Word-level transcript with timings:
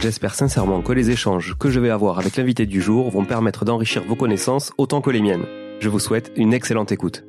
J'espère 0.00 0.36
sincèrement 0.36 0.80
que 0.80 0.92
les 0.92 1.10
échanges 1.10 1.56
que 1.58 1.70
je 1.70 1.80
vais 1.80 1.90
avoir 1.90 2.20
avec 2.20 2.36
l'invité 2.36 2.66
du 2.66 2.80
jour 2.80 3.10
vont 3.10 3.24
permettre 3.24 3.64
d'enrichir 3.64 4.04
vos 4.04 4.14
connaissances 4.14 4.72
autant 4.78 5.00
que 5.00 5.10
les 5.10 5.20
miennes. 5.20 5.44
Je 5.80 5.88
vous 5.88 5.98
souhaite 5.98 6.30
une 6.36 6.54
excellente 6.54 6.92
écoute. 6.92 7.24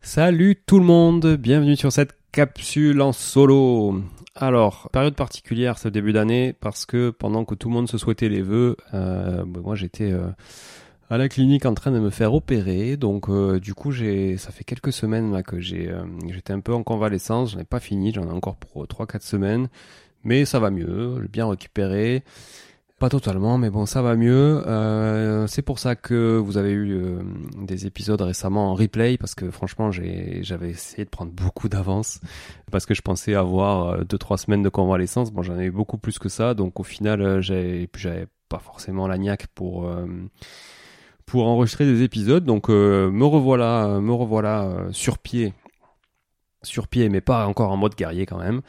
Salut 0.00 0.56
tout 0.64 0.78
le 0.78 0.86
monde, 0.86 1.36
bienvenue 1.36 1.76
sur 1.76 1.92
cette 1.92 2.16
capsule 2.32 3.02
en 3.02 3.12
solo. 3.12 4.00
Alors, 4.34 4.88
période 4.90 5.16
particulière 5.16 5.78
ce 5.78 5.88
début 5.88 6.14
d'année 6.14 6.54
parce 6.58 6.86
que 6.86 7.10
pendant 7.10 7.44
que 7.44 7.54
tout 7.54 7.68
le 7.68 7.74
monde 7.74 7.88
se 7.88 7.98
souhaitait 7.98 8.30
les 8.30 8.42
vœux, 8.42 8.76
euh, 8.94 9.44
moi 9.44 9.74
j'étais 9.74 10.12
euh, 10.12 10.28
à 11.10 11.18
la 11.18 11.28
clinique 11.28 11.66
en 11.66 11.74
train 11.74 11.90
de 11.90 11.98
me 11.98 12.10
faire 12.10 12.34
opérer. 12.34 12.96
Donc 12.96 13.28
euh, 13.28 13.60
du 13.60 13.74
coup, 13.74 13.90
j'ai 13.90 14.36
ça 14.36 14.50
fait 14.50 14.64
quelques 14.64 14.92
semaines 14.92 15.32
là 15.32 15.42
que 15.42 15.60
j'ai 15.60 15.90
euh, 15.90 16.04
j'étais 16.30 16.52
un 16.52 16.60
peu 16.60 16.72
en 16.74 16.82
convalescence, 16.82 17.52
j'en 17.52 17.60
ai 17.60 17.64
pas 17.64 17.80
fini, 17.80 18.12
j'en 18.12 18.24
ai 18.28 18.32
encore 18.32 18.56
pour 18.56 18.86
3 18.86 19.06
4 19.06 19.22
semaines, 19.22 19.68
mais 20.22 20.44
ça 20.44 20.58
va 20.58 20.70
mieux, 20.70 21.20
j'ai 21.22 21.28
bien 21.28 21.48
récupéré. 21.48 22.24
Pas 23.00 23.08
totalement, 23.08 23.58
mais 23.58 23.70
bon, 23.70 23.86
ça 23.86 24.02
va 24.02 24.14
mieux. 24.14 24.62
Euh, 24.66 25.46
c'est 25.48 25.62
pour 25.62 25.80
ça 25.80 25.96
que 25.96 26.38
vous 26.38 26.56
avez 26.56 26.70
eu 26.70 27.18
des 27.58 27.86
épisodes 27.86 28.20
récemment 28.20 28.70
en 28.70 28.74
replay, 28.74 29.18
parce 29.18 29.34
que 29.34 29.50
franchement, 29.50 29.90
j'avais 29.90 30.70
essayé 30.70 31.04
de 31.04 31.10
prendre 31.10 31.32
beaucoup 31.32 31.68
d'avance, 31.68 32.20
parce 32.70 32.86
que 32.86 32.94
je 32.94 33.02
pensais 33.02 33.34
avoir 33.34 34.04
2-3 34.04 34.38
semaines 34.38 34.62
de 34.62 34.68
convalescence. 34.68 35.32
Bon, 35.32 35.42
j'en 35.42 35.58
ai 35.58 35.64
eu 35.64 35.70
beaucoup 35.72 35.98
plus 35.98 36.20
que 36.20 36.28
ça, 36.28 36.54
donc 36.54 36.78
au 36.78 36.84
final, 36.84 37.40
j'avais 37.42 37.88
pas 38.48 38.60
forcément 38.60 39.08
la 39.08 39.18
niaque 39.18 39.48
pour 39.48 39.90
pour 41.26 41.46
enregistrer 41.46 41.84
des 41.86 42.02
épisodes. 42.02 42.44
Donc 42.44 42.68
euh, 42.68 43.10
me 43.10 43.24
revoilà, 43.24 44.00
me 44.00 44.12
revoilà 44.12 44.64
euh, 44.64 44.92
sur 44.92 45.18
pied, 45.18 45.52
sur 46.62 46.88
pied, 46.88 47.08
mais 47.08 47.20
pas 47.20 47.46
encore 47.46 47.70
en 47.70 47.76
mode 47.76 47.94
guerrier 47.94 48.26
quand 48.26 48.38
même. 48.38 48.60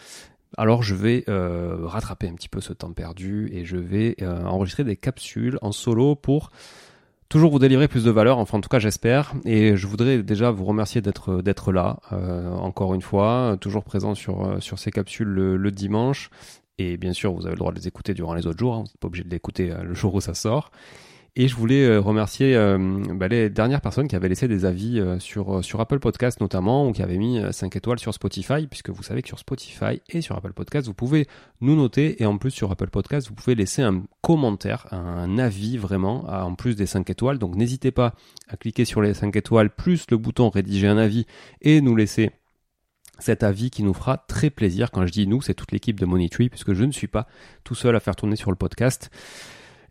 Alors 0.58 0.84
je 0.84 0.96
vais 0.96 1.26
euh, 1.28 1.78
rattraper 1.82 2.30
un 2.30 2.34
petit 2.34 2.50
peu 2.50 2.62
ce 2.62 2.72
temps 2.72 2.94
perdu 2.94 3.50
et 3.52 3.66
je 3.66 3.78
vais 3.78 4.16
enregistrer 4.24 4.86
des 4.86 4.96
capsules 4.96 5.60
en 5.62 5.74
solo 5.74 6.16
pour 6.16 6.50
toujours 7.28 7.52
vous 7.52 7.60
délivrer 7.60 7.90
plus 7.90 8.06
de 8.06 8.12
valeur, 8.12 8.38
enfin 8.38 8.60
en 8.60 8.62
tout 8.62 8.70
cas 8.70 8.80
j'espère. 8.80 9.34
Et 9.44 9.76
je 9.76 9.88
voudrais 9.88 10.24
déjà 10.24 10.52
vous 10.52 10.64
remercier 10.64 11.02
d'être 11.02 11.42
d'être 11.42 11.74
là, 11.74 12.00
encore 12.62 12.94
une 12.94 13.02
fois, 13.02 13.58
toujours 13.60 13.84
présent 13.84 14.16
sur, 14.16 14.56
sur 14.62 14.80
ces 14.80 14.92
capsules 14.92 15.28
le, 15.28 15.72
dimanche. 15.72 16.30
Et 16.78 16.96
bien 16.96 17.12
sûr, 17.12 17.34
vous 17.34 17.46
avez 17.46 17.56
le 17.56 17.60
droit 17.60 17.74
de 17.74 17.78
les 17.78 17.90
écouter 17.90 18.14
durant 18.14 18.34
les 18.34 18.48
autres 18.48 18.60
jours, 18.60 18.76
hein. 18.76 18.78
vous 18.80 18.84
n'êtes 18.84 18.98
pas 18.98 19.08
obligé 19.08 19.24
de 19.26 19.30
l'écouter 19.30 19.74
le 19.82 19.94
jour 19.94 20.14
où 20.14 20.22
ça 20.22 20.34
sort. 20.34 20.72
Et 21.38 21.50
je 21.50 21.56
voulais 21.56 21.84
euh, 21.84 22.00
remercier 22.00 22.56
euh, 22.56 22.78
bah, 23.14 23.28
les 23.28 23.50
dernières 23.50 23.82
personnes 23.82 24.08
qui 24.08 24.16
avaient 24.16 24.30
laissé 24.30 24.48
des 24.48 24.64
avis 24.64 25.02
euh, 25.02 25.20
sur, 25.20 25.66
sur 25.66 25.82
Apple 25.82 26.00
Podcast 26.00 26.40
notamment, 26.40 26.88
ou 26.88 26.94
qui 26.94 27.02
avaient 27.04 27.18
mis 27.18 27.42
5 27.52 27.76
étoiles 27.76 28.00
sur 28.00 28.14
Spotify, 28.14 28.68
puisque 28.68 28.90
vous 28.90 29.04
savez 29.04 29.22
que 29.22 29.28
sur 29.28 29.40
Spotify 29.40 30.02
et 30.08 30.22
sur 30.22 30.38
Apple 30.38 30.54
Podcast, 30.54 30.88
vous 30.88 30.94
pouvez 30.94 31.28
nous 31.60 31.76
noter, 31.76 32.22
et 32.24 32.26
en 32.26 32.38
plus 32.38 32.52
sur 32.52 32.72
Apple 32.72 32.90
Podcast, 32.90 33.28
vous 33.28 33.34
pouvez 33.34 33.56
laisser 33.56 33.82
un 33.82 34.04
commentaire, 34.22 34.88
un 34.92 35.38
avis 35.38 35.78
vraiment, 35.78 36.26
en 36.26 36.56
plus 36.56 36.78
des 36.78 36.86
5 36.86 37.10
étoiles. 37.10 37.38
Donc 37.38 37.56
n'hésitez 37.56 37.92
pas 37.92 38.14
à 38.48 38.56
cliquer 38.56 38.86
sur 38.86 39.02
les 39.02 39.14
5 39.14 39.36
étoiles, 39.36 39.70
plus 39.70 40.06
le 40.10 40.18
bouton 40.18 40.50
rédiger 40.50 40.88
un 40.88 40.98
avis, 40.98 41.26
et 41.62 41.82
nous 41.82 41.98
laisser 41.98 42.32
cet 43.20 43.44
avis 43.44 43.70
qui 43.70 43.84
nous 43.84 43.94
fera 43.94 44.18
très 44.18 44.50
plaisir. 44.50 44.92
Quand 44.92 45.06
je 45.06 45.12
dis 45.12 45.28
nous, 45.28 45.42
c'est 45.42 45.54
toute 45.54 45.74
l'équipe 45.74 46.00
de 46.00 46.06
Money 46.06 46.30
Tree, 46.30 46.50
puisque 46.50 46.74
je 46.74 46.84
ne 46.86 46.92
suis 46.92 47.08
pas 47.08 47.28
tout 47.66 47.76
seul 47.76 47.96
à 47.96 48.00
faire 48.00 48.16
tourner 48.16 48.38
sur 48.38 48.52
le 48.52 48.58
podcast. 48.58 49.10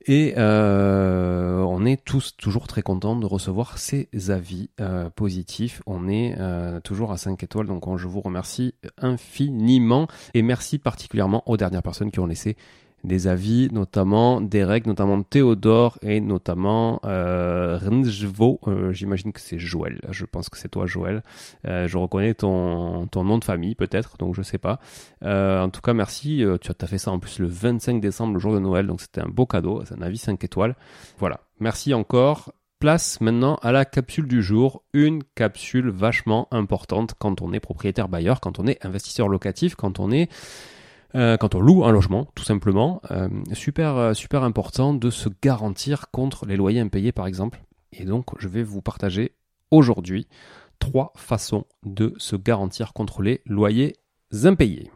Et 0.07 0.35
euh, 0.37 1.61
on 1.61 1.87
est 1.87 2.03
tous 2.05 2.37
toujours 2.37 2.67
très 2.67 2.83
contents 2.83 3.17
de 3.17 3.25
recevoir 3.25 3.79
ces 3.79 4.09
avis 4.29 4.69
euh, 4.81 5.09
positifs. 5.09 5.83
On 5.87 6.09
est 6.09 6.37
euh, 6.39 6.81
toujours 6.81 7.11
à 7.11 7.17
5 7.17 7.43
étoiles, 7.43 7.67
donc 7.67 7.85
je 7.97 8.07
vous 8.07 8.21
remercie 8.21 8.75
infiniment. 8.99 10.07
Et 10.35 10.43
merci 10.43 10.79
particulièrement 10.79 11.43
aux 11.47 11.57
dernières 11.57 11.83
personnes 11.83 12.11
qui 12.11 12.21
ont 12.21 12.27
laissé 12.27 12.57
des 13.05 13.27
avis, 13.27 13.69
notamment 13.71 14.41
Derek, 14.41 14.87
notamment 14.87 15.23
Théodore 15.23 15.99
et 16.03 16.21
notamment 16.21 17.01
euh, 17.05 17.79
euh 17.79 18.93
J'imagine 18.93 19.33
que 19.33 19.41
c'est 19.41 19.59
Joël. 19.59 20.01
Je 20.11 20.25
pense 20.25 20.49
que 20.49 20.59
c'est 20.59 20.69
toi, 20.69 20.87
Joël. 20.87 21.23
Euh, 21.67 21.87
je 21.87 21.99
reconnais 21.99 22.35
ton, 22.35 23.07
ton 23.07 23.25
nom 23.25 23.39
de 23.39 23.45
famille, 23.45 23.75
peut-être, 23.75 24.17
donc 24.19 24.35
je 24.35 24.43
sais 24.43 24.59
pas. 24.59 24.81
Euh, 25.23 25.63
en 25.63 25.69
tout 25.69 25.81
cas, 25.81 25.93
merci. 25.93 26.43
Euh, 26.43 26.57
tu 26.59 26.71
as 26.79 26.87
fait 26.87 26.99
ça 26.99 27.11
en 27.11 27.19
plus 27.19 27.39
le 27.39 27.47
25 27.47 28.01
décembre, 28.01 28.35
le 28.35 28.41
jour 28.41 28.55
de 28.55 28.59
Noël, 28.59 28.87
donc 28.87 29.01
c'était 29.01 29.21
un 29.21 29.29
beau 29.29 29.47
cadeau. 29.47 29.83
C'est 29.87 29.95
un 29.95 30.03
avis 30.03 30.19
5 30.19 30.43
étoiles. 30.43 30.75
Voilà. 31.19 31.41
Merci 31.61 31.95
encore. 31.95 32.53
Place 32.81 33.21
maintenant 33.21 33.57
à 33.63 33.73
la 33.73 33.85
capsule 33.85 34.27
du 34.27 34.43
jour, 34.43 34.83
une 34.93 35.23
capsule 35.35 35.89
vachement 35.89 36.49
importante 36.51 37.15
quand 37.19 37.41
on 37.41 37.53
est 37.53 37.61
propriétaire 37.61 38.09
bailleur, 38.09 38.41
quand 38.41 38.59
on 38.59 38.67
est 38.67 38.85
investisseur 38.85 39.29
locatif, 39.29 39.75
quand 39.75 40.01
on 40.01 40.11
est 40.11 40.29
euh, 41.17 41.37
quand 41.37 41.55
on 41.55 41.61
loue 41.61 41.85
un 41.85 41.93
logement, 41.93 42.29
tout 42.35 42.45
simplement, 42.45 43.01
euh, 43.11 43.29
super 43.53 43.97
euh, 43.97 44.15
super 44.15 44.43
important 44.43 44.95
de 44.95 45.11
se 45.11 45.29
garantir 45.43 46.11
contre 46.11 46.47
les 46.47 46.57
loyers 46.57 46.81
impayés, 46.81 47.13
par 47.13 47.27
exemple. 47.27 47.63
Et 47.93 48.05
donc, 48.05 48.27
je 48.39 48.49
vais 48.49 48.63
vous 48.65 48.83
partager 48.83 49.37
aujourd'hui 49.71 50.27
trois 50.81 51.13
façons 51.17 51.67
de 51.85 52.15
se 52.19 52.35
garantir 52.35 52.93
contre 52.93 53.23
les 53.23 53.43
loyers 53.47 53.97
impayés. 54.43 54.91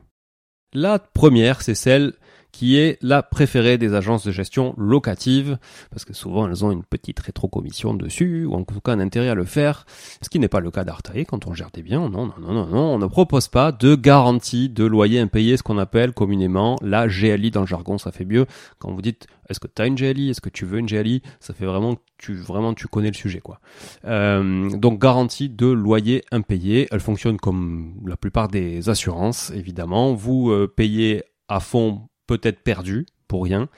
La 0.73 0.99
première, 0.99 1.63
c'est 1.63 1.77
celle 1.77 2.15
qui 2.53 2.77
est 2.77 2.99
la 3.03 3.23
préférée 3.23 3.79
des 3.79 3.95
agences 3.95 4.25
de 4.25 4.33
gestion 4.33 4.75
locative, 4.77 5.59
parce 5.91 6.05
que 6.05 6.13
souvent 6.13 6.49
elles 6.49 6.65
ont 6.65 6.71
une 6.71 6.85
petite 6.85 7.21
rétrocommission 7.21 7.95
dessus, 7.95 8.45
ou 8.45 8.55
en 8.55 8.65
tout 8.65 8.81
cas 8.81 8.93
un 8.93 9.01
intérêt 9.01 9.29
à 9.29 9.35
le 9.35 9.45
faire, 9.45 9.87
ce 10.23 10.29
qui 10.29 10.39
n'est 10.39 10.49
pas 10.49 10.61
le 10.61 10.71
cas 10.71 10.85
d'Artae 10.85 11.25
quand 11.27 11.47
on 11.47 11.55
gère 11.55 11.71
des 11.73 11.83
biens. 11.83 12.09
Non, 12.09 12.27
non, 12.27 12.35
non, 12.41 12.53
non, 12.53 12.67
non, 12.67 12.95
on 12.95 12.99
ne 12.99 13.07
propose 13.07 13.49
pas 13.49 13.73
de 13.73 13.95
garantie 13.95 14.69
de 14.69 14.85
loyer 14.85 15.21
impayé, 15.21 15.57
ce 15.57 15.63
qu'on 15.63 15.79
appelle 15.79 16.13
communément 16.13 16.77
la 16.83 17.07
GLI 17.07 17.51
dans 17.51 17.61
le 17.61 17.67
jargon, 17.67 17.99
ça 17.99 18.13
fait 18.13 18.25
mieux. 18.25 18.47
Quand 18.79 18.93
vous 18.93 19.03
dites 19.03 19.27
est-ce 19.49 19.61
que 19.61 19.67
tu 19.67 19.81
as 19.81 19.87
une 19.87 19.95
GLI, 19.95 20.31
est-ce 20.31 20.41
que 20.41 20.51
tu 20.51 20.65
veux 20.67 20.79
une 20.79 20.87
GLI, 20.87 21.23
ça 21.41 21.55
fait 21.55 21.65
vraiment 21.65 21.95
que 21.95 22.01
tu, 22.19 22.35
vraiment, 22.35 22.75
tu 22.75 22.87
connais 22.87 23.09
le 23.09 23.15
sujet. 23.15 23.41
quoi. 23.41 23.61
Euh, 24.05 24.71
donc 24.71 25.01
garantie 25.01 25.49
de 25.49 25.67
loyer 25.67 26.25
impayé, 26.33 26.89
elle 26.91 27.01
fonctionne 27.01 27.39
comme 27.39 27.95
la 28.07 28.17
plupart 28.17 28.49
des 28.49 28.89
assurances, 28.89 29.51
évidemment. 29.51 30.15
Vous 30.15 30.51
euh, 30.51 30.73
payez 30.75 31.23
à 31.49 31.61
fond 31.61 32.09
peut-être 32.29 32.61
perdu 32.61 33.07
pour 33.27 33.43
rien, 33.45 33.69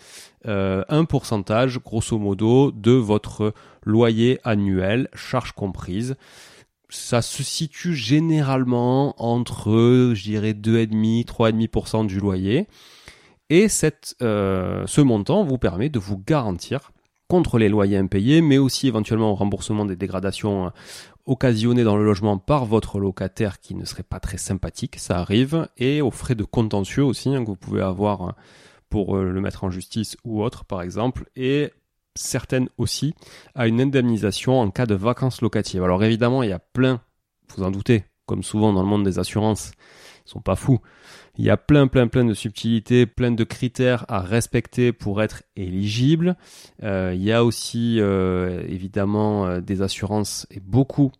euh, 0.46 0.84
un 0.88 1.06
pourcentage 1.06 1.78
grosso 1.80 2.18
modo 2.18 2.70
de 2.70 2.92
votre 2.92 3.54
loyer 3.84 4.38
annuel, 4.44 5.08
charge 5.14 5.52
comprise. 5.52 6.16
Ça 6.88 7.22
se 7.22 7.42
situe 7.42 7.94
généralement 7.94 9.14
entre, 9.22 10.12
je 10.14 10.22
dirais, 10.22 10.52
2,5, 10.52 11.24
3,5% 11.24 12.06
du 12.06 12.20
loyer. 12.20 12.66
Et 13.48 13.68
cette, 13.68 14.14
euh, 14.22 14.84
ce 14.86 15.00
montant 15.00 15.44
vous 15.44 15.58
permet 15.58 15.88
de 15.88 15.98
vous 15.98 16.18
garantir 16.18 16.92
contre 17.28 17.58
les 17.58 17.68
loyers 17.68 17.96
impayés, 17.96 18.40
mais 18.40 18.58
aussi 18.58 18.88
éventuellement 18.88 19.30
au 19.30 19.36
remboursement 19.36 19.84
des 19.84 19.94
dégradations 19.94 20.72
occasionnées 21.30 21.84
dans 21.84 21.96
le 21.96 22.04
logement 22.04 22.38
par 22.38 22.64
votre 22.64 22.98
locataire 22.98 23.60
qui 23.60 23.76
ne 23.76 23.84
serait 23.84 24.02
pas 24.02 24.18
très 24.18 24.36
sympathique, 24.36 24.98
ça 24.98 25.20
arrive, 25.20 25.68
et 25.78 26.02
aux 26.02 26.10
frais 26.10 26.34
de 26.34 26.42
contentieux 26.42 27.04
aussi 27.04 27.28
hein, 27.28 27.42
que 27.44 27.46
vous 27.46 27.56
pouvez 27.56 27.82
avoir 27.82 28.22
hein, 28.22 28.34
pour 28.88 29.16
euh, 29.16 29.30
le 29.30 29.40
mettre 29.40 29.62
en 29.62 29.70
justice 29.70 30.16
ou 30.24 30.42
autre 30.42 30.64
par 30.64 30.82
exemple, 30.82 31.30
et 31.36 31.72
certaines 32.16 32.68
aussi 32.78 33.14
à 33.54 33.68
une 33.68 33.80
indemnisation 33.80 34.60
en 34.60 34.70
cas 34.72 34.86
de 34.86 34.96
vacances 34.96 35.40
locatives. 35.40 35.84
Alors 35.84 36.02
évidemment, 36.02 36.42
il 36.42 36.50
y 36.50 36.52
a 36.52 36.58
plein, 36.58 37.00
vous 37.56 37.62
en 37.62 37.70
doutez, 37.70 38.04
comme 38.26 38.42
souvent 38.42 38.72
dans 38.72 38.82
le 38.82 38.88
monde 38.88 39.04
des 39.04 39.20
assurances, 39.20 39.70
ils 40.26 40.30
sont 40.30 40.40
pas 40.40 40.56
fous. 40.56 40.80
Il 41.36 41.44
y 41.44 41.50
a 41.50 41.56
plein, 41.56 41.86
plein, 41.86 42.08
plein 42.08 42.24
de 42.24 42.34
subtilités, 42.34 43.06
plein 43.06 43.30
de 43.30 43.44
critères 43.44 44.04
à 44.08 44.20
respecter 44.20 44.92
pour 44.92 45.22
être 45.22 45.42
éligible. 45.56 46.36
Euh, 46.82 47.12
il 47.14 47.22
y 47.22 47.32
a 47.32 47.44
aussi 47.44 48.00
euh, 48.00 48.62
évidemment 48.68 49.46
euh, 49.46 49.60
des 49.60 49.82
assurances 49.82 50.46
et 50.50 50.60
beaucoup, 50.60 51.12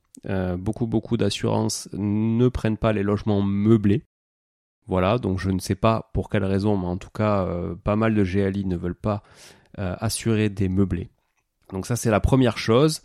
beaucoup, 0.59 0.87
beaucoup 0.87 1.17
d'assurances 1.17 1.89
ne 1.93 2.49
prennent 2.49 2.77
pas 2.77 2.93
les 2.93 3.03
logements 3.03 3.41
meublés. 3.41 4.03
Voilà, 4.87 5.19
donc 5.19 5.39
je 5.39 5.51
ne 5.51 5.61
sais 5.61 5.77
pas 5.77 6.11
pour 6.13 6.29
quelle 6.29 6.45
raison, 6.45 6.77
mais 6.77 6.89
en 6.89 6.99
tout 6.99 7.11
cas, 7.11 7.49
pas 7.85 7.97
mal 7.97 8.15
de 8.15 8.23
GLI 8.23 8.67
ne 8.67 8.77
veulent 8.77 8.95
pas 8.95 9.23
assurer 9.79 10.51
des 10.51 10.69
meublés. 10.69 11.09
Donc 11.73 11.87
ça, 11.87 11.97
c'est 11.97 12.11
la 12.11 12.21
première 12.21 12.59
chose. 12.59 13.01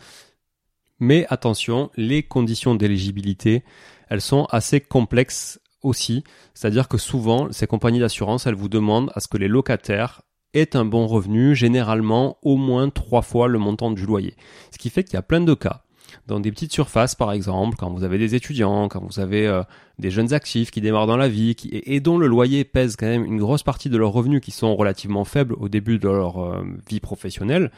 Mais 0.99 1.25
attention, 1.29 1.89
les 1.95 2.23
conditions 2.23 2.75
d'éligibilité, 2.75 3.63
elles 4.09 4.21
sont 4.21 4.45
assez 4.45 4.81
complexes 4.81 5.59
aussi, 5.85 6.23
c'est-à-dire 6.53 6.87
que 6.87 6.97
souvent, 6.97 7.51
ces 7.51 7.67
compagnies 7.67 7.99
d'assurance, 7.99 8.47
elles 8.47 8.55
vous 8.55 8.69
demandent 8.69 9.11
à 9.15 9.19
ce 9.19 9.27
que 9.27 9.37
les 9.37 9.47
locataires 9.47 10.21
aient 10.53 10.75
un 10.75 10.85
bon 10.85 11.05
revenu, 11.05 11.55
généralement 11.55 12.37
au 12.41 12.55
moins 12.55 12.89
trois 12.89 13.21
fois 13.21 13.47
le 13.47 13.59
montant 13.59 13.91
du 13.91 14.05
loyer. 14.05 14.35
Ce 14.71 14.77
qui 14.77 14.89
fait 14.89 15.03
qu'il 15.03 15.15
y 15.15 15.17
a 15.17 15.21
plein 15.21 15.41
de 15.41 15.53
cas. 15.53 15.83
Dans 16.27 16.39
des 16.39 16.51
petites 16.51 16.71
surfaces, 16.71 17.13
par 17.13 17.31
exemple, 17.31 17.75
quand 17.77 17.91
vous 17.91 18.03
avez 18.03 18.17
des 18.17 18.35
étudiants, 18.35 18.87
quand 18.87 19.03
vous 19.03 19.19
avez 19.19 19.47
euh, 19.47 19.63
des 19.99 20.11
jeunes 20.11 20.33
actifs 20.33 20.71
qui 20.71 20.81
démarrent 20.81 21.07
dans 21.07 21.17
la 21.17 21.27
vie 21.27 21.55
et, 21.71 21.99
dont 21.99 22.17
le 22.17 22.27
loyer 22.27 22.63
pèse 22.63 22.95
quand 22.95 23.05
même 23.05 23.25
une 23.25 23.37
grosse 23.37 23.63
partie 23.63 23.89
de 23.89 23.97
leurs 23.97 24.11
revenus 24.11 24.41
qui 24.41 24.51
sont 24.51 24.75
relativement 24.75 25.25
faibles 25.25 25.55
au 25.57 25.67
début 25.67 25.99
de 25.99 26.07
leur 26.07 26.43
euh, 26.43 26.63
vie 26.89 26.99
professionnelle, 26.99 27.71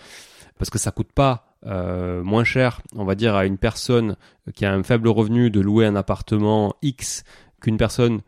parce 0.57 0.69
que 0.69 0.77
ça 0.77 0.91
coûte 0.91 1.11
pas 1.13 1.57
euh, 1.65 2.23
moins 2.23 2.43
cher, 2.43 2.81
on 2.95 3.05
va 3.05 3.15
dire, 3.15 3.35
à 3.35 3.45
une 3.45 3.57
personne 3.57 4.15
qui 4.53 4.65
a 4.65 4.73
un 4.73 4.83
faible 4.83 5.07
revenu 5.07 5.49
de 5.49 5.59
louer 5.59 5.85
un 5.85 5.95
appartement 5.95 6.75
X 6.81 7.23
qu'une 7.61 7.77
personne 7.77 8.21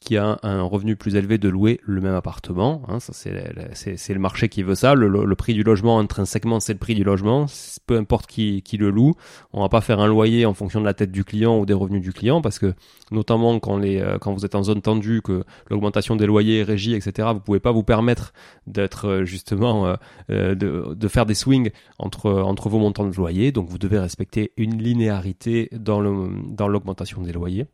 qui 0.00 0.16
a 0.16 0.38
un 0.42 0.62
revenu 0.62 0.96
plus 0.96 1.14
élevé 1.16 1.36
de 1.36 1.48
louer 1.50 1.78
le 1.84 2.00
même 2.00 2.14
appartement. 2.14 2.82
Hein, 2.88 3.00
ça 3.00 3.12
c'est, 3.12 3.34
le 3.34 4.18
marché 4.18 4.48
qui 4.48 4.62
veut 4.62 4.74
ça. 4.74 4.94
Le, 4.94 5.36
prix 5.36 5.52
du 5.52 5.62
logement 5.62 5.98
intrinsèquement 5.98 6.58
c'est 6.58 6.72
le 6.72 6.78
prix 6.78 6.94
du 6.94 7.04
logement. 7.04 7.46
Peu 7.86 7.98
importe 7.98 8.26
qui, 8.26 8.62
qui 8.62 8.78
le 8.78 8.90
loue, 8.90 9.14
on 9.52 9.60
va 9.60 9.68
pas 9.68 9.82
faire 9.82 10.00
un 10.00 10.06
loyer 10.06 10.46
en 10.46 10.54
fonction 10.54 10.80
de 10.80 10.86
la 10.86 10.94
tête 10.94 11.12
du 11.12 11.22
client 11.22 11.58
ou 11.58 11.66
des 11.66 11.74
revenus 11.74 12.00
du 12.00 12.14
client 12.14 12.40
parce 12.40 12.58
que 12.58 12.74
notamment 13.10 13.60
quand 13.60 13.76
les 13.76 14.00
euh, 14.00 14.18
quand 14.18 14.32
vous 14.32 14.46
êtes 14.46 14.54
en 14.54 14.62
zone 14.62 14.80
tendue, 14.80 15.20
que 15.20 15.44
l'augmentation 15.68 16.16
des 16.16 16.26
loyers 16.26 16.60
est 16.60 16.64
régie, 16.64 16.94
etc. 16.94 17.28
Vous 17.34 17.40
pouvez 17.40 17.60
pas 17.60 17.72
vous 17.72 17.84
permettre 17.84 18.32
d'être 18.66 19.06
euh, 19.06 19.24
justement 19.26 19.96
euh, 20.30 20.54
de, 20.54 20.94
de 20.94 21.08
faire 21.08 21.26
des 21.26 21.34
swings 21.34 21.70
entre 21.98 22.30
entre 22.30 22.70
vos 22.70 22.78
montants 22.78 23.06
de 23.06 23.14
loyer. 23.14 23.52
Donc 23.52 23.68
vous 23.68 23.78
devez 23.78 23.98
respecter 23.98 24.52
une 24.56 24.82
linéarité 24.82 25.68
dans 25.72 26.00
le 26.00 26.30
dans 26.48 26.68
l'augmentation 26.68 27.20
des 27.20 27.32
loyers. 27.32 27.66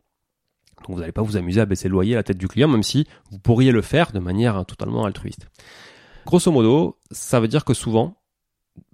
Donc 0.79 0.97
vous 0.97 1.01
n'allez 1.01 1.13
pas 1.13 1.23
vous 1.23 1.37
amuser 1.37 1.61
à 1.61 1.67
baisser 1.67 1.89
le 1.89 1.93
loyer 1.93 2.15
à 2.15 2.19
la 2.19 2.23
tête 2.23 2.39
du 2.39 2.49
client, 2.49 2.69
même 2.69 2.83
si 2.83 3.07
vous 3.31 3.39
pourriez 3.39 3.73
le 3.73 3.83
faire 3.83 4.13
de 4.13 4.19
manière 4.19 4.65
totalement 4.67 5.05
altruiste. 5.05 5.49
Grosso 6.27 6.51
modo, 6.51 6.99
ça 7.11 7.41
veut 7.41 7.49
dire 7.49 7.65
que 7.65 7.75
souvent, 7.75 8.17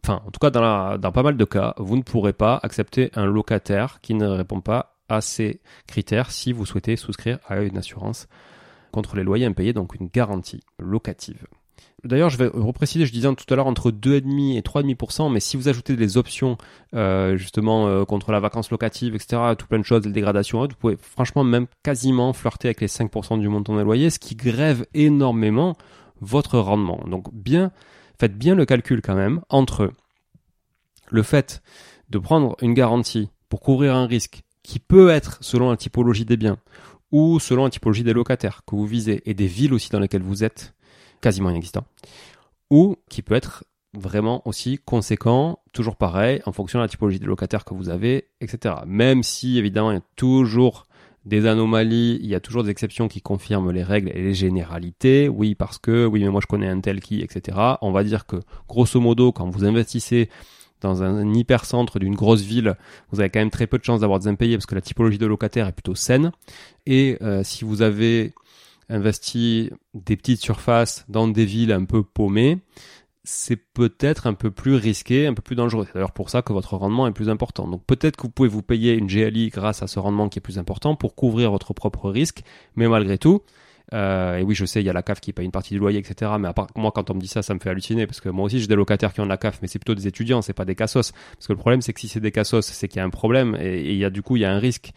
enfin 0.04 0.22
en 0.26 0.30
tout 0.30 0.38
cas 0.38 0.50
dans, 0.50 0.98
dans 0.98 1.12
pas 1.12 1.22
mal 1.22 1.36
de 1.36 1.44
cas, 1.44 1.74
vous 1.78 1.96
ne 1.96 2.02
pourrez 2.02 2.32
pas 2.32 2.60
accepter 2.62 3.10
un 3.14 3.26
locataire 3.26 4.00
qui 4.00 4.14
ne 4.14 4.26
répond 4.26 4.60
pas 4.60 4.96
à 5.08 5.20
ces 5.20 5.60
critères 5.86 6.30
si 6.30 6.52
vous 6.52 6.66
souhaitez 6.66 6.96
souscrire 6.96 7.38
à 7.46 7.60
une 7.60 7.76
assurance 7.78 8.28
contre 8.92 9.16
les 9.16 9.24
loyers 9.24 9.46
impayés, 9.46 9.72
donc 9.72 9.94
une 9.94 10.08
garantie 10.08 10.62
locative. 10.78 11.46
D'ailleurs, 12.04 12.30
je 12.30 12.36
vais 12.36 12.48
repréciser, 12.48 13.06
je 13.06 13.12
disais 13.12 13.32
tout 13.36 13.52
à 13.52 13.56
l'heure 13.56 13.68
entre 13.68 13.92
2,5 13.92 14.56
et 14.56 14.60
3,5%, 14.60 15.32
mais 15.32 15.38
si 15.38 15.56
vous 15.56 15.68
ajoutez 15.68 15.94
des 15.94 16.16
options 16.16 16.58
euh, 16.94 17.36
justement 17.36 17.86
euh, 17.86 18.04
contre 18.04 18.32
la 18.32 18.40
vacance 18.40 18.72
locative, 18.72 19.14
etc., 19.14 19.40
tout 19.56 19.68
plein 19.68 19.78
de 19.78 19.84
choses, 19.84 20.04
les 20.04 20.12
dégradations, 20.12 20.62
vous 20.62 20.68
pouvez 20.78 20.96
franchement 21.00 21.44
même 21.44 21.66
quasiment 21.84 22.32
flirter 22.32 22.68
avec 22.68 22.80
les 22.80 22.88
5% 22.88 23.38
du 23.38 23.48
montant 23.48 23.76
des 23.76 23.84
loyers, 23.84 24.10
ce 24.10 24.18
qui 24.18 24.34
grève 24.34 24.84
énormément 24.94 25.76
votre 26.20 26.58
rendement. 26.58 27.04
Donc 27.06 27.32
bien, 27.32 27.70
faites 28.18 28.36
bien 28.36 28.56
le 28.56 28.64
calcul 28.66 29.00
quand 29.00 29.14
même 29.14 29.40
entre 29.48 29.92
le 31.08 31.22
fait 31.22 31.62
de 32.10 32.18
prendre 32.18 32.56
une 32.62 32.74
garantie 32.74 33.28
pour 33.48 33.60
couvrir 33.60 33.94
un 33.94 34.06
risque 34.06 34.42
qui 34.64 34.80
peut 34.80 35.10
être 35.10 35.38
selon 35.40 35.70
la 35.70 35.76
typologie 35.76 36.24
des 36.24 36.36
biens 36.36 36.58
ou 37.12 37.38
selon 37.38 37.64
la 37.64 37.70
typologie 37.70 38.02
des 38.02 38.12
locataires 38.12 38.62
que 38.66 38.74
vous 38.74 38.86
visez 38.86 39.22
et 39.26 39.34
des 39.34 39.46
villes 39.46 39.74
aussi 39.74 39.90
dans 39.90 40.00
lesquelles 40.00 40.22
vous 40.22 40.42
êtes, 40.42 40.74
quasiment 41.22 41.48
inexistant, 41.48 41.84
ou 42.70 42.96
qui 43.08 43.22
peut 43.22 43.34
être 43.34 43.64
vraiment 43.94 44.46
aussi 44.46 44.78
conséquent, 44.78 45.60
toujours 45.72 45.96
pareil, 45.96 46.40
en 46.46 46.52
fonction 46.52 46.78
de 46.78 46.84
la 46.84 46.88
typologie 46.88 47.18
de 47.18 47.26
locataire 47.26 47.64
que 47.64 47.74
vous 47.74 47.88
avez, 47.88 48.28
etc. 48.40 48.74
Même 48.86 49.22
si 49.22 49.58
évidemment 49.58 49.90
il 49.90 49.94
y 49.94 49.98
a 49.98 50.04
toujours 50.16 50.86
des 51.24 51.46
anomalies, 51.46 52.18
il 52.20 52.26
y 52.26 52.34
a 52.34 52.40
toujours 52.40 52.64
des 52.64 52.70
exceptions 52.70 53.06
qui 53.08 53.20
confirment 53.20 53.70
les 53.70 53.82
règles 53.82 54.10
et 54.14 54.22
les 54.22 54.34
généralités. 54.34 55.28
Oui, 55.28 55.54
parce 55.54 55.78
que, 55.78 56.06
oui, 56.06 56.24
mais 56.24 56.30
moi 56.30 56.40
je 56.42 56.46
connais 56.46 56.68
un 56.68 56.80
tel 56.80 57.00
qui, 57.00 57.20
etc. 57.20 57.58
On 57.80 57.92
va 57.92 58.02
dire 58.02 58.26
que, 58.26 58.36
grosso 58.68 58.98
modo, 58.98 59.30
quand 59.30 59.48
vous 59.48 59.64
investissez 59.64 60.28
dans 60.80 61.04
un 61.04 61.32
hypercentre 61.32 62.00
d'une 62.00 62.16
grosse 62.16 62.42
ville, 62.42 62.74
vous 63.12 63.20
avez 63.20 63.30
quand 63.30 63.38
même 63.38 63.50
très 63.50 63.68
peu 63.68 63.78
de 63.78 63.84
chances 63.84 64.00
d'avoir 64.00 64.18
des 64.18 64.26
impayés 64.26 64.56
parce 64.56 64.66
que 64.66 64.74
la 64.74 64.80
typologie 64.80 65.18
de 65.18 65.26
locataire 65.26 65.68
est 65.68 65.72
plutôt 65.72 65.94
saine. 65.94 66.32
Et 66.86 67.18
euh, 67.22 67.44
si 67.44 67.64
vous 67.64 67.82
avez 67.82 68.34
investi 68.92 69.70
des 69.94 70.16
petites 70.16 70.40
surfaces 70.40 71.04
dans 71.08 71.28
des 71.28 71.44
villes 71.44 71.72
un 71.72 71.84
peu 71.84 72.02
paumées, 72.02 72.58
c'est 73.24 73.56
peut-être 73.56 74.26
un 74.26 74.34
peu 74.34 74.50
plus 74.50 74.74
risqué, 74.74 75.26
un 75.26 75.34
peu 75.34 75.42
plus 75.42 75.56
dangereux. 75.56 75.84
C'est 75.86 75.94
d'ailleurs 75.94 76.12
pour 76.12 76.30
ça 76.30 76.42
que 76.42 76.52
votre 76.52 76.76
rendement 76.76 77.06
est 77.06 77.12
plus 77.12 77.28
important. 77.28 77.68
Donc 77.68 77.84
peut-être 77.86 78.16
que 78.16 78.22
vous 78.22 78.30
pouvez 78.30 78.48
vous 78.48 78.62
payer 78.62 78.94
une 78.94 79.06
GLI 79.06 79.48
grâce 79.48 79.82
à 79.82 79.86
ce 79.86 79.98
rendement 79.98 80.28
qui 80.28 80.38
est 80.38 80.42
plus 80.42 80.58
important 80.58 80.96
pour 80.96 81.14
couvrir 81.14 81.50
votre 81.50 81.72
propre 81.72 82.10
risque, 82.10 82.42
mais 82.74 82.88
malgré 82.88 83.18
tout, 83.18 83.42
euh, 83.94 84.38
et 84.38 84.42
oui, 84.42 84.54
je 84.54 84.64
sais, 84.64 84.80
il 84.80 84.86
y 84.86 84.90
a 84.90 84.92
la 84.92 85.02
CAF 85.02 85.20
qui 85.20 85.32
paye 85.32 85.44
une 85.44 85.52
partie 85.52 85.74
du 85.74 85.80
loyer, 85.80 85.98
etc. 85.98 86.32
Mais 86.40 86.48
à 86.48 86.52
part, 86.52 86.68
moi, 86.76 86.92
quand 86.92 87.10
on 87.10 87.14
me 87.14 87.20
dit 87.20 87.28
ça, 87.28 87.42
ça 87.42 87.54
me 87.54 87.58
fait 87.58 87.70
halluciner 87.70 88.06
parce 88.06 88.20
que 88.20 88.28
moi 88.28 88.46
aussi, 88.46 88.58
j'ai 88.58 88.66
des 88.66 88.74
locataires 88.74 89.12
qui 89.12 89.20
ont 89.20 89.26
la 89.26 89.36
CAF, 89.36 89.60
mais 89.60 89.68
c'est 89.68 89.78
plutôt 89.78 89.94
des 89.94 90.06
étudiants, 90.06 90.42
c'est 90.42 90.52
pas 90.52 90.64
des 90.64 90.74
cassos. 90.74 91.12
Parce 91.12 91.46
que 91.46 91.52
le 91.52 91.58
problème, 91.58 91.82
c'est 91.82 91.92
que 91.92 92.00
si 92.00 92.08
c'est 92.08 92.20
des 92.20 92.32
cassos, 92.32 92.64
c'est 92.64 92.88
qu'il 92.88 92.98
y 92.98 93.00
a 93.00 93.04
un 93.04 93.10
problème 93.10 93.56
et 93.60 93.92
il 93.92 93.98
y 93.98 94.04
a 94.04 94.10
du 94.10 94.22
coup, 94.22 94.36
il 94.36 94.40
y 94.40 94.44
a 94.44 94.52
un 94.52 94.58
risque. 94.58 94.92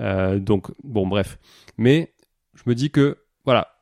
Euh, 0.00 0.38
donc, 0.38 0.68
bon, 0.82 1.06
bref. 1.06 1.38
Mais 1.76 2.14
je 2.54 2.62
me 2.66 2.74
dis 2.74 2.90
que, 2.90 3.18
voilà, 3.48 3.78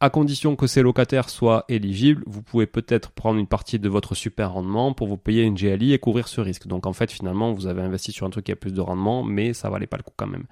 à 0.00 0.10
condition 0.10 0.54
que 0.54 0.66
ces 0.66 0.82
locataires 0.82 1.30
soient 1.30 1.64
éligibles, 1.70 2.22
vous 2.26 2.42
pouvez 2.42 2.66
peut-être 2.66 3.10
prendre 3.10 3.40
une 3.40 3.46
partie 3.46 3.78
de 3.78 3.88
votre 3.88 4.14
super 4.14 4.52
rendement 4.52 4.92
pour 4.92 5.08
vous 5.08 5.16
payer 5.16 5.44
une 5.44 5.54
GLI 5.54 5.94
et 5.94 5.98
couvrir 5.98 6.28
ce 6.28 6.42
risque. 6.42 6.66
Donc 6.66 6.86
en 6.86 6.92
fait, 6.92 7.10
finalement, 7.10 7.54
vous 7.54 7.66
avez 7.66 7.80
investi 7.80 8.12
sur 8.12 8.26
un 8.26 8.28
truc 8.28 8.44
qui 8.44 8.52
a 8.52 8.56
plus 8.56 8.74
de 8.74 8.82
rendement, 8.82 9.24
mais 9.24 9.54
ça 9.54 9.70
valait 9.70 9.86
pas 9.86 9.96
le 9.96 10.02
coup 10.02 10.12
quand 10.14 10.26
même. 10.26 10.44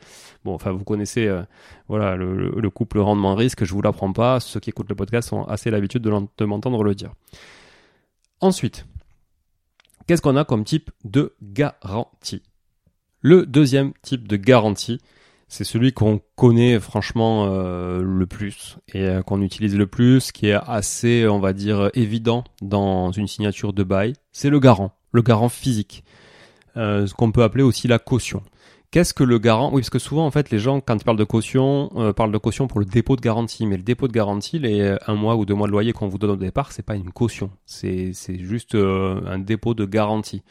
Bon, 0.42 0.54
enfin, 0.54 0.72
vous 0.72 0.84
connaissez 0.84 1.26
euh, 1.26 1.42
voilà 1.88 2.16
le, 2.16 2.70
couple 2.70 2.98
rendement-risque, 3.00 3.66
je 3.66 3.74
vous 3.74 3.82
l'apprends 3.82 4.14
pas. 4.14 4.40
Ceux 4.40 4.58
qui 4.58 4.70
écoutent 4.70 4.88
le 4.88 4.94
podcast 4.94 5.34
ont 5.34 5.44
assez 5.44 5.70
l'habitude 5.70 6.00
de, 6.00 6.10
de 6.38 6.44
m'entendre 6.46 6.82
le 6.82 6.94
dire. 6.94 7.12
Ensuite, 8.40 8.86
qu'est-ce 10.06 10.22
qu'on 10.22 10.36
a 10.36 10.46
comme 10.46 10.64
type 10.64 10.90
de 11.04 11.34
garantie? 11.42 12.42
Le 13.20 13.44
deuxième 13.44 13.92
type 14.00 14.26
de 14.26 14.36
garantie, 14.36 14.98
c'est 15.50 15.64
celui 15.64 15.92
qu'on 15.92 16.20
connaît 16.36 16.78
franchement 16.78 17.46
euh, 17.48 18.02
le 18.02 18.26
plus 18.26 18.78
et 18.94 19.02
euh, 19.02 19.22
qu'on 19.22 19.42
utilise 19.42 19.76
le 19.76 19.88
plus, 19.88 20.30
qui 20.30 20.46
est 20.46 20.58
assez, 20.66 21.26
on 21.26 21.40
va 21.40 21.52
dire, 21.52 21.90
évident 21.94 22.44
dans 22.62 23.10
une 23.10 23.26
signature 23.26 23.72
de 23.72 23.82
bail. 23.82 24.14
C'est 24.30 24.48
le 24.48 24.60
garant, 24.60 24.92
le 25.10 25.22
garant 25.22 25.48
physique, 25.48 26.04
euh, 26.76 27.04
ce 27.08 27.14
qu'on 27.14 27.32
peut 27.32 27.42
appeler 27.42 27.64
aussi 27.64 27.88
la 27.88 27.98
caution. 27.98 28.44
Qu'est-ce 28.92 29.12
que 29.12 29.24
le 29.24 29.40
garant? 29.40 29.70
Oui, 29.72 29.80
parce 29.80 29.90
que 29.90 29.98
souvent, 29.98 30.24
en 30.24 30.30
fait, 30.30 30.50
les 30.50 30.60
gens, 30.60 30.80
quand 30.80 30.96
ils 30.96 31.04
parlent 31.04 31.18
de 31.18 31.24
caution, 31.24 32.12
parlent 32.16 32.32
de 32.32 32.38
caution 32.38 32.66
pour 32.66 32.80
le 32.80 32.86
dépôt 32.86 33.14
de 33.14 33.20
garantie. 33.20 33.64
Mais 33.64 33.76
le 33.76 33.84
dépôt 33.84 34.08
de 34.08 34.12
garantie, 34.12 34.58
les 34.58 34.96
un 35.06 35.14
mois 35.14 35.36
ou 35.36 35.44
deux 35.44 35.54
mois 35.54 35.68
de 35.68 35.72
loyer 35.72 35.92
qu'on 35.92 36.08
vous 36.08 36.18
donne 36.18 36.30
au 36.30 36.36
départ, 36.36 36.72
c'est 36.72 36.82
pas 36.82 36.96
une 36.96 37.12
caution. 37.12 37.52
C'est 37.66 38.12
juste 38.26 38.74
un 38.74 39.38
dépôt 39.38 39.74
de 39.74 39.84
garantie. 39.84 40.42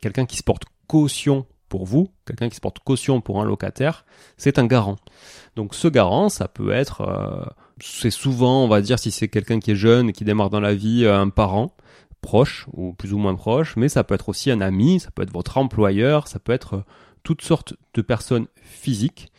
Quelqu'un 0.00 0.26
qui 0.26 0.36
se 0.36 0.42
porte 0.42 0.64
caution 0.88 1.46
pour 1.68 1.84
vous, 1.86 2.08
quelqu'un 2.26 2.48
qui 2.48 2.56
se 2.56 2.60
porte 2.60 2.78
caution 2.78 3.20
pour 3.20 3.40
un 3.40 3.44
locataire, 3.44 4.04
c'est 4.36 4.58
un 4.58 4.66
garant. 4.66 4.96
Donc 5.56 5.74
ce 5.74 5.88
garant, 5.88 6.28
ça 6.28 6.48
peut 6.48 6.70
être, 6.70 7.00
euh, 7.02 7.44
c'est 7.80 8.10
souvent, 8.10 8.64
on 8.64 8.68
va 8.68 8.80
dire, 8.80 8.98
si 8.98 9.10
c'est 9.10 9.28
quelqu'un 9.28 9.60
qui 9.60 9.72
est 9.72 9.76
jeune 9.76 10.12
qui 10.12 10.24
démarre 10.24 10.50
dans 10.50 10.60
la 10.60 10.74
vie, 10.74 11.04
euh, 11.04 11.18
un 11.18 11.28
parent 11.28 11.74
proche 12.20 12.66
ou 12.72 12.92
plus 12.92 13.12
ou 13.12 13.18
moins 13.18 13.34
proche, 13.34 13.76
mais 13.76 13.88
ça 13.88 14.04
peut 14.04 14.14
être 14.14 14.28
aussi 14.28 14.50
un 14.50 14.60
ami, 14.60 15.00
ça 15.00 15.10
peut 15.10 15.22
être 15.22 15.32
votre 15.32 15.58
employeur, 15.58 16.28
ça 16.28 16.38
peut 16.38 16.52
être 16.52 16.74
euh, 16.74 16.84
toutes 17.22 17.42
sortes 17.42 17.74
de 17.94 18.02
personnes 18.02 18.46
physiques. 18.62 19.30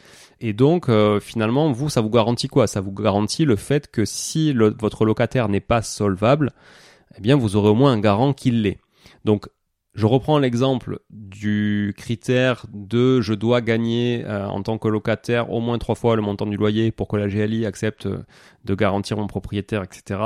Et 0.42 0.52
donc, 0.52 0.90
finalement, 1.22 1.72
vous, 1.72 1.90
ça 1.90 2.02
vous 2.02 2.10
garantit 2.10 2.50
quoi? 2.50 2.68
Ça 2.68 2.82
vous 2.82 2.92
garantit 2.92 3.46
le 3.46 3.56
fait 3.56 3.90
que 3.90 4.04
si 4.04 4.54
votre 4.54 5.06
locataire 5.06 5.48
n'est 5.48 5.62
pas 5.62 5.82
solvable, 5.82 6.52
eh 7.18 7.22
bien, 7.22 7.38
vous 7.38 7.56
aurez 7.56 7.70
au 7.70 7.76
moins 7.76 7.94
un 7.94 8.00
garant 8.00 8.34
qui 8.34 8.52
l'est. 8.52 8.80
Donc, 9.24 9.48
je 9.96 10.06
reprends 10.06 10.40
l'exemple 10.40 11.00
du 11.10 11.94
critère 11.98 12.66
de 12.74 13.22
je 13.22 13.34
dois 13.34 13.62
gagner 13.62 14.26
euh, 14.26 14.46
en 14.46 14.62
tant 14.62 14.78
que 14.78 14.90
locataire 14.90 15.50
au 15.52 15.62
moins 15.62 15.78
trois 15.78 15.96
fois 15.96 16.18
le 16.18 16.22
montant 16.22 16.46
du 16.46 16.58
loyer 16.58 16.92
pour 16.92 17.08
que 17.08 17.16
la 17.16 17.28
GLI 17.28 17.66
accepte 17.66 18.06
de 18.66 18.76
garantir 18.76 19.16
mon 19.16 19.28
propriétaire, 19.28 19.84
etc. 19.84 20.20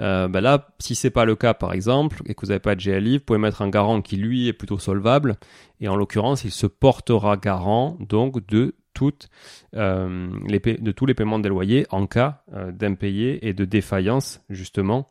Euh, 0.00 0.26
ben 0.26 0.40
là, 0.40 0.68
si 0.80 0.96
c'est 0.96 1.10
pas 1.10 1.24
le 1.24 1.36
cas 1.36 1.54
par 1.54 1.72
exemple 1.72 2.22
et 2.26 2.34
que 2.34 2.40
vous 2.40 2.48
n'avez 2.48 2.58
pas 2.58 2.74
de 2.74 2.82
GLI, 2.82 3.18
vous 3.18 3.24
pouvez 3.24 3.38
mettre 3.38 3.62
un 3.62 3.68
garant 3.68 4.02
qui 4.02 4.16
lui 4.16 4.48
est 4.48 4.52
plutôt 4.52 4.78
solvable 4.78 5.36
et 5.80 5.86
en 5.86 5.94
l'occurrence 5.94 6.42
il 6.42 6.50
se 6.50 6.66
portera 6.66 7.36
garant 7.36 7.96
donc 8.00 8.44
de 8.46 8.74
toutes 8.94 9.28
euh, 9.76 10.28
les 10.46 10.58
de 10.58 10.92
tous 10.92 11.06
les 11.06 11.14
paiements 11.14 11.38
des 11.38 11.48
loyers 11.48 11.86
en 11.90 12.08
cas 12.08 12.42
euh, 12.52 12.72
d'impayé 12.72 13.46
et 13.46 13.54
de 13.54 13.64
défaillance 13.64 14.40
justement 14.50 15.08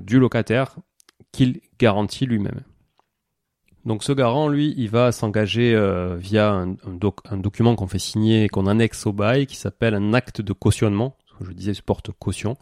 du 0.00 0.18
locataire 0.18 0.76
qu'il 1.30 1.60
garantit 1.78 2.24
lui-même. 2.24 2.62
Donc 3.88 4.04
ce 4.04 4.12
garant, 4.12 4.48
lui, 4.48 4.74
il 4.76 4.90
va 4.90 5.12
s'engager 5.12 5.74
euh, 5.74 6.14
via 6.18 6.52
un, 6.52 7.36
document 7.38 7.74
qu'on 7.74 7.86
fait 7.86 7.98
signer 7.98 8.44
et 8.44 8.48
qu'on 8.50 8.66
annexe 8.66 9.06
au 9.06 9.14
bail 9.14 9.46
qui 9.46 9.56
s'appelle 9.56 9.94
un 9.94 10.12
acte 10.12 10.42
de 10.42 10.52
cautionnement. 10.52 11.16
Je 11.40 11.50
disais, 11.52 11.72
porte 11.84 12.10
caution. 12.10 12.58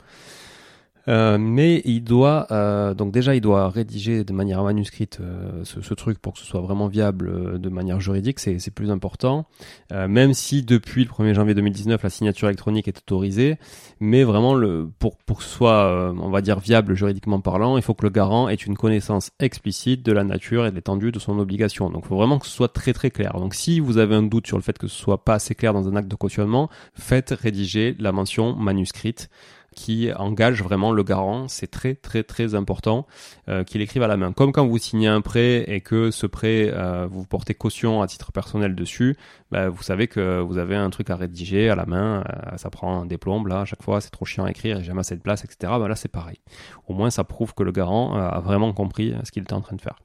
Euh, 1.08 1.38
mais 1.38 1.82
il 1.84 2.02
doit 2.02 2.48
euh, 2.50 2.92
donc 2.94 3.12
déjà 3.12 3.36
il 3.36 3.40
doit 3.40 3.68
rédiger 3.68 4.24
de 4.24 4.32
manière 4.32 4.62
manuscrite 4.64 5.18
euh, 5.20 5.62
ce, 5.64 5.80
ce, 5.80 5.94
truc 5.94 6.18
pour 6.18 6.32
que 6.32 6.40
ce 6.40 6.44
soit 6.44 6.60
vraiment 6.60 6.88
viable 6.88 7.28
euh, 7.28 7.58
de 7.58 7.68
manière 7.68 8.00
juridique, 8.00 8.40
c'est, 8.40 8.58
c'est 8.58 8.72
plus 8.72 8.90
important. 8.90 9.46
même 9.92 10.34
si 10.34 10.62
depuis 10.62 11.04
le 11.04 11.10
1er 11.10 11.34
janvier 11.34 11.54
2019 11.54 12.02
la 12.02 12.10
signature 12.10 12.48
électronique 12.48 12.88
est 12.88 12.98
autorisée, 12.98 13.56
mais 14.00 14.24
vraiment 14.24 14.54
le 14.54 14.90
pour 14.98 15.16
pour 15.18 15.38
que 15.38 15.44
ce 15.44 15.50
soit 15.50 16.12
on 16.18 16.30
va 16.30 16.40
dire 16.40 16.58
viable 16.58 16.94
juridiquement 16.94 17.40
parlant, 17.40 17.76
il 17.76 17.82
faut 17.82 17.94
que 17.94 18.04
le 18.04 18.10
garant 18.10 18.48
ait 18.48 18.54
une 18.54 18.76
connaissance 18.76 19.30
explicite 19.38 20.04
de 20.04 20.12
la 20.12 20.24
nature 20.24 20.66
et 20.66 20.70
de 20.70 20.76
l'étendue 20.76 21.12
de 21.12 21.18
son 21.18 21.38
obligation. 21.38 21.90
Donc 21.90 22.02
il 22.04 22.08
faut 22.08 22.16
vraiment 22.16 22.38
que 22.38 22.46
ce 22.46 22.52
soit 22.52 22.72
très 22.72 22.92
très 22.92 23.10
clair. 23.10 23.34
Donc 23.34 23.54
si 23.54 23.80
vous 23.80 23.98
avez 23.98 24.14
un 24.14 24.22
doute 24.22 24.46
sur 24.46 24.56
le 24.56 24.62
fait 24.62 24.76
que 24.76 24.88
ce 24.88 24.96
soit 24.96 25.24
pas 25.24 25.34
assez 25.34 25.54
clair 25.54 25.72
dans 25.72 25.88
un 25.88 25.96
acte 25.96 26.08
de 26.08 26.16
cautionnement, 26.16 26.68
faites 26.94 27.30
rédiger 27.30 27.94
la 27.98 28.12
mention 28.12 28.54
manuscrite 28.56 29.28
qui 29.76 30.10
engage 30.16 30.62
vraiment 30.62 30.90
le 30.90 31.04
garant. 31.04 31.46
C'est 31.46 31.70
très 31.70 31.94
très 31.94 32.24
très 32.24 32.56
important 32.56 33.06
euh, 33.48 33.62
qu'il 33.62 33.80
écrive 33.82 34.02
à 34.02 34.08
la 34.08 34.16
main. 34.16 34.32
Comme 34.32 34.50
quand 34.50 34.66
vous 34.66 34.78
signez 34.78 35.06
un 35.06 35.20
prêt 35.20 35.64
et 35.68 35.80
que 35.80 36.10
ce 36.10 36.26
prêt, 36.26 36.70
euh, 36.72 37.06
vous 37.08 37.24
portez 37.24 37.54
caution 37.54 38.02
à 38.02 38.08
titre 38.08 38.32
personnel 38.32 38.74
dessus, 38.74 39.16
bah, 39.52 39.68
vous 39.68 39.82
savez 39.82 40.08
que 40.08 40.40
vous 40.40 40.58
avez 40.58 40.74
un 40.74 40.90
truc 40.90 41.10
à 41.10 41.16
rédiger 41.16 41.68
à 41.68 41.76
la 41.76 41.86
main. 41.86 42.24
Euh, 42.24 42.56
ça 42.56 42.70
prend 42.70 43.04
des 43.04 43.18
plombes 43.18 43.46
là 43.46 43.60
à 43.60 43.64
chaque 43.66 43.82
fois, 43.82 44.00
c'est 44.00 44.10
trop 44.10 44.24
chiant 44.24 44.46
à 44.46 44.50
écrire, 44.50 44.78
et 44.78 44.82
jamais 44.82 45.00
assez 45.00 45.14
de 45.14 45.22
place, 45.22 45.44
etc. 45.44 45.74
Bah, 45.78 45.86
là 45.86 45.94
c'est 45.94 46.10
pareil. 46.10 46.40
Au 46.88 46.94
moins 46.94 47.10
ça 47.10 47.22
prouve 47.22 47.54
que 47.54 47.62
le 47.62 47.70
garant 47.70 48.14
a 48.16 48.40
vraiment 48.40 48.72
compris 48.72 49.14
ce 49.22 49.30
qu'il 49.30 49.42
était 49.42 49.52
en 49.52 49.60
train 49.60 49.76
de 49.76 49.82
faire. 49.82 49.98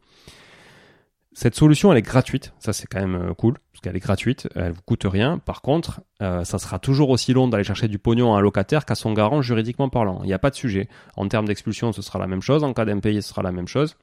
Cette 1.33 1.55
solution, 1.55 1.91
elle 1.91 1.97
est 1.97 2.01
gratuite. 2.01 2.53
Ça, 2.59 2.73
c'est 2.73 2.88
quand 2.88 3.00
même 3.00 3.15
euh, 3.15 3.33
cool, 3.33 3.53
parce 3.71 3.81
qu'elle 3.81 3.95
est 3.95 4.01
gratuite, 4.01 4.50
elle 4.55 4.73
vous 4.73 4.81
coûte 4.81 5.05
rien. 5.05 5.38
Par 5.38 5.61
contre, 5.61 6.01
euh, 6.21 6.43
ça 6.43 6.59
sera 6.59 6.77
toujours 6.77 7.09
aussi 7.09 7.31
long 7.33 7.47
d'aller 7.47 7.63
chercher 7.63 7.88
du 7.88 8.00
pognon 8.00 8.35
à 8.35 8.39
un 8.39 8.41
locataire 8.41 8.85
qu'à 8.85 8.95
son 8.95 9.13
garant 9.13 9.41
juridiquement 9.41 9.88
parlant. 9.88 10.19
Il 10.23 10.27
n'y 10.27 10.33
a 10.33 10.39
pas 10.39 10.50
de 10.50 10.55
sujet. 10.55 10.89
En 11.15 11.27
termes 11.27 11.45
d'expulsion, 11.45 11.93
ce 11.93 12.01
sera 12.01 12.19
la 12.19 12.27
même 12.27 12.41
chose. 12.41 12.63
En 12.63 12.73
cas 12.73 12.83
d'impayé, 12.83 13.21
ce 13.21 13.29
sera 13.29 13.41
la 13.41 13.53
même 13.53 13.67
chose 13.67 13.95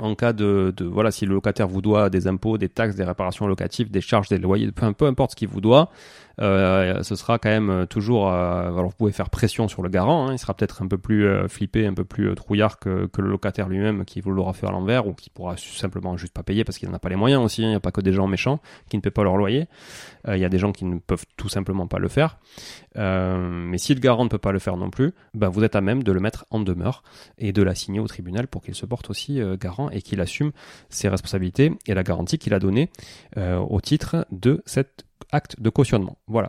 en 0.00 0.14
cas 0.14 0.32
de, 0.32 0.74
voilà 0.80 1.10
si 1.10 1.26
le 1.26 1.34
locataire 1.34 1.68
vous 1.68 1.82
doit 1.82 2.10
des 2.10 2.26
impôts, 2.26 2.58
des 2.58 2.68
taxes, 2.68 2.96
des 2.96 3.04
réparations 3.04 3.46
locatives, 3.46 3.90
des 3.90 4.00
charges, 4.00 4.28
des 4.28 4.38
loyers, 4.38 4.70
peu, 4.72 5.06
importe 5.06 5.32
ce 5.32 5.36
qu'il 5.36 5.48
vous 5.48 5.60
doit, 5.60 5.90
euh, 6.40 7.02
ce 7.02 7.16
sera 7.16 7.38
quand 7.38 7.50
même 7.50 7.70
euh, 7.70 7.86
toujours. 7.86 8.28
Euh, 8.28 8.68
alors 8.68 8.86
vous 8.88 8.96
pouvez 8.96 9.12
faire 9.12 9.28
pression 9.28 9.68
sur 9.68 9.82
le 9.82 9.88
garant, 9.88 10.28
hein, 10.28 10.32
il 10.32 10.38
sera 10.38 10.54
peut-être 10.54 10.82
un 10.82 10.86
peu 10.86 10.96
plus 10.96 11.28
flippé, 11.48 11.86
un 11.86 11.94
peu 11.94 12.04
plus 12.04 12.34
trouillard 12.34 12.78
que, 12.78 13.08
le 13.18 13.28
locataire 13.28 13.68
lui-même 13.68 14.04
qui 14.04 14.20
vous 14.20 14.30
l'aura 14.30 14.54
fait 14.54 14.66
à 14.66 14.70
l'envers 14.70 15.06
ou 15.06 15.12
qui 15.12 15.28
pourra 15.28 15.56
simplement 15.58 16.16
juste 16.16 16.32
pas 16.32 16.42
payer 16.42 16.64
parce 16.64 16.78
qu'il 16.78 16.88
n'a 16.90 16.98
pas 16.98 17.10
les 17.10 17.16
moyens 17.16 17.44
aussi. 17.44 17.62
Hein. 17.62 17.66
Il 17.66 17.70
n'y 17.70 17.76
a 17.76 17.80
pas 17.80 17.92
que 17.92 18.00
des 18.00 18.12
gens 18.12 18.26
méchants 18.26 18.60
qui 18.88 18.96
ne 18.96 19.02
paient 19.02 19.10
pas 19.10 19.24
leur 19.24 19.36
loyer. 19.36 19.66
Il 20.28 20.38
y 20.38 20.44
a 20.44 20.48
des 20.48 20.58
gens 20.58 20.72
qui 20.72 20.84
ne 20.84 20.98
peuvent 20.98 21.24
tout 21.36 21.48
simplement 21.48 21.86
pas 21.86 21.98
le 21.98 22.08
faire. 22.08 22.38
mais 22.96 23.78
si 23.78 23.94
le 23.94 24.00
garant 24.00 24.24
ne 24.24 24.28
peut 24.28 24.38
pas 24.38 24.52
le 24.52 24.58
faire 24.58 24.76
non 24.76 24.90
plus, 24.90 25.12
ben 25.34 25.48
vous 25.48 25.64
êtes 25.64 25.76
à 25.76 25.80
même 25.80 26.02
de 26.02 26.12
le 26.12 26.20
mettre 26.20 26.46
en 26.50 26.60
demeure 26.60 27.02
et 27.38 27.52
de 27.52 27.62
l'assigner 27.62 28.00
au 28.00 28.06
tribunal 28.06 28.46
pour 28.46 28.62
qu'il 28.62 28.74
se 28.74 28.86
porte 28.86 29.10
aussi 29.10 29.40
garant 29.58 29.89
et 29.92 30.02
qu'il 30.02 30.20
assume 30.20 30.52
ses 30.88 31.08
responsabilités 31.08 31.72
et 31.86 31.94
la 31.94 32.02
garantie 32.02 32.38
qu'il 32.38 32.54
a 32.54 32.58
donnée 32.58 32.90
au 33.36 33.80
titre 33.80 34.26
de 34.30 34.62
cet 34.66 35.04
acte 35.32 35.60
de 35.60 35.70
cautionnement. 35.70 36.18
Voilà. 36.26 36.48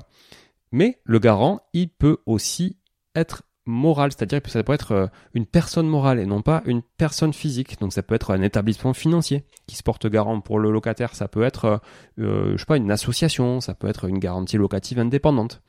Mais 0.71 0.99
le 1.03 1.19
garant, 1.19 1.61
il 1.73 1.89
peut 1.89 2.17
aussi 2.25 2.77
être 3.15 3.43
moral, 3.65 4.11
c'est-à-dire 4.11 4.41
que 4.41 4.49
ça 4.49 4.63
peut 4.63 4.73
être 4.73 4.91
euh, 4.91 5.07
une 5.33 5.45
personne 5.45 5.87
morale 5.87 6.19
et 6.19 6.25
non 6.25 6.41
pas 6.41 6.63
une 6.65 6.81
personne 6.81 7.33
physique. 7.33 7.79
Donc 7.79 7.93
ça 7.93 8.01
peut 8.01 8.15
être 8.15 8.31
un 8.31 8.41
établissement 8.41 8.93
financier 8.93 9.45
qui 9.67 9.75
se 9.75 9.83
porte 9.83 10.07
garant 10.07 10.41
pour 10.41 10.59
le 10.59 10.71
locataire, 10.71 11.15
ça 11.15 11.27
peut 11.27 11.43
être, 11.43 11.65
euh, 11.65 11.77
euh, 12.19 12.57
sais 12.57 12.65
pas, 12.65 12.77
une 12.77 12.91
association, 12.91 13.61
ça 13.61 13.73
peut 13.73 13.87
être 13.87 14.05
une 14.05 14.19
garantie 14.19 14.57
locative 14.57 14.99
indépendante. 14.99 15.61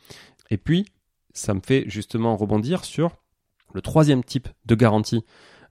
Et 0.50 0.56
puis, 0.56 0.86
ça 1.34 1.54
me 1.54 1.60
fait 1.60 1.84
justement 1.86 2.36
rebondir 2.36 2.84
sur 2.84 3.16
le 3.74 3.82
troisième 3.82 4.24
type 4.24 4.48
de 4.66 4.74
garantie 4.74 5.24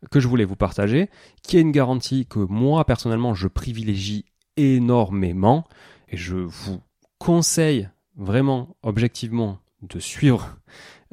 que 0.09 0.19
je 0.19 0.27
voulais 0.27 0.45
vous 0.45 0.55
partager, 0.55 1.09
qui 1.43 1.57
est 1.57 1.61
une 1.61 1.71
garantie 1.71 2.25
que 2.25 2.39
moi 2.39 2.85
personnellement 2.85 3.33
je 3.33 3.47
privilégie 3.47 4.25
énormément. 4.57 5.65
Et 6.09 6.17
je 6.17 6.35
vous 6.35 6.81
conseille 7.19 7.89
vraiment 8.15 8.75
objectivement 8.83 9.59
de 9.81 9.99
suivre 9.99 10.57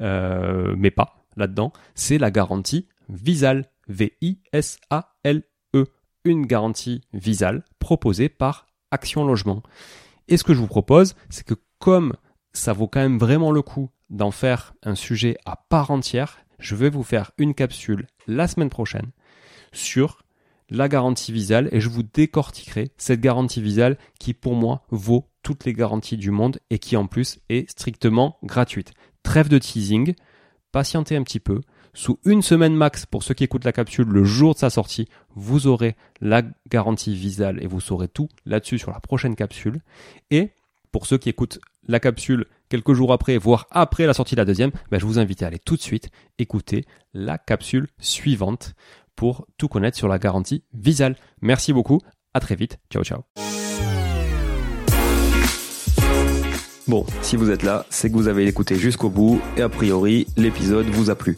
euh, 0.01 0.75
mes 0.75 0.91
pas 0.91 1.25
là-dedans, 1.35 1.71
c'est 1.95 2.17
la 2.17 2.31
garantie 2.31 2.87
Visal, 3.07 3.65
V-I-S-A-L-E, 3.87 5.85
une 6.25 6.45
garantie 6.45 7.01
Visal 7.13 7.63
proposée 7.79 8.29
par 8.29 8.67
Action 8.91 9.25
Logement. 9.25 9.63
Et 10.27 10.37
ce 10.37 10.43
que 10.43 10.53
je 10.53 10.59
vous 10.59 10.67
propose, 10.67 11.15
c'est 11.29 11.45
que 11.45 11.55
comme 11.79 12.13
ça 12.53 12.73
vaut 12.73 12.87
quand 12.87 12.99
même 12.99 13.17
vraiment 13.17 13.51
le 13.51 13.61
coup 13.61 13.89
d'en 14.09 14.31
faire 14.31 14.73
un 14.83 14.95
sujet 14.95 15.37
à 15.45 15.55
part 15.55 15.91
entière, 15.91 16.39
je 16.59 16.75
vais 16.75 16.89
vous 16.89 17.03
faire 17.03 17.31
une 17.37 17.53
capsule 17.53 18.07
la 18.27 18.47
semaine 18.47 18.69
prochaine 18.69 19.11
sur 19.71 20.23
la 20.69 20.87
garantie 20.87 21.31
visale 21.31 21.69
et 21.71 21.79
je 21.79 21.89
vous 21.89 22.03
décortiquerai 22.03 22.91
cette 22.97 23.21
garantie 23.21 23.61
visale 23.61 23.97
qui 24.19 24.33
pour 24.33 24.55
moi 24.55 24.83
vaut 24.91 25.25
toutes 25.41 25.65
les 25.65 25.73
garanties 25.73 26.17
du 26.17 26.31
monde 26.31 26.59
et 26.69 26.79
qui 26.79 26.95
en 26.95 27.07
plus 27.07 27.39
est 27.49 27.69
strictement 27.69 28.37
gratuite. 28.43 28.91
Trêve 29.23 29.49
de 29.49 29.57
teasing, 29.57 30.13
patientez 30.71 31.15
un 31.15 31.23
petit 31.23 31.39
peu. 31.39 31.61
Sous 31.93 32.19
une 32.23 32.43
semaine 32.43 32.75
max, 32.75 33.07
pour 33.07 33.23
ceux 33.23 33.33
qui 33.33 33.43
écoutent 33.43 33.65
la 33.65 33.71
capsule, 33.71 34.07
le 34.07 34.23
jour 34.23 34.53
de 34.53 34.59
sa 34.59 34.69
sortie, 34.69 35.07
vous 35.35 35.65
aurez 35.65 35.95
la 36.21 36.43
garantie 36.69 37.15
visale 37.15 37.61
et 37.63 37.67
vous 37.67 37.81
saurez 37.81 38.07
tout 38.07 38.29
là-dessus 38.45 38.77
sur 38.77 38.91
la 38.91 38.99
prochaine 38.99 39.35
capsule. 39.35 39.81
Et 40.29 40.51
pour 40.91 41.07
ceux 41.07 41.17
qui 41.17 41.29
écoutent 41.29 41.59
la 41.87 41.99
capsule 41.99 42.45
quelques 42.69 42.93
jours 42.93 43.11
après, 43.11 43.37
voire 43.37 43.67
après 43.71 44.05
la 44.05 44.13
sortie 44.13 44.35
de 44.35 44.41
la 44.41 44.45
deuxième, 44.45 44.71
ben 44.91 44.99
je 44.99 45.05
vous 45.05 45.19
invite 45.19 45.43
à 45.43 45.47
aller 45.47 45.59
tout 45.59 45.75
de 45.75 45.81
suite 45.81 46.09
écouter 46.37 46.85
la 47.13 47.37
capsule 47.37 47.87
suivante 47.99 48.73
pour 49.15 49.45
tout 49.57 49.67
connaître 49.67 49.97
sur 49.97 50.07
la 50.07 50.19
garantie 50.19 50.63
visale. 50.73 51.15
Merci 51.41 51.73
beaucoup, 51.73 51.99
à 52.33 52.39
très 52.39 52.55
vite, 52.55 52.79
ciao 52.89 53.03
ciao. 53.03 53.23
Bon, 56.87 57.05
si 57.21 57.35
vous 57.35 57.51
êtes 57.51 57.61
là, 57.61 57.85
c'est 57.89 58.09
que 58.09 58.15
vous 58.15 58.27
avez 58.27 58.47
écouté 58.47 58.75
jusqu'au 58.75 59.09
bout 59.09 59.41
et 59.57 59.61
a 59.61 59.69
priori, 59.69 60.25
l'épisode 60.37 60.87
vous 60.87 61.11
a 61.11 61.15
plu. 61.15 61.37